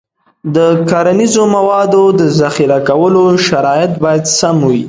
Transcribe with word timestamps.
د 0.55 0.57
کرنیزو 0.89 1.43
موادو 1.55 2.03
د 2.19 2.21
ذخیره 2.39 2.79
کولو 2.89 3.25
شرایط 3.47 3.91
باید 4.03 4.23
سم 4.39 4.57
وي. 4.69 4.79